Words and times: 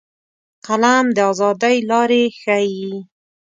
قلم 0.65 1.05
د 1.15 1.17
ازادۍ 1.31 1.77
لارې 1.89 2.23
ښيي 2.39 2.87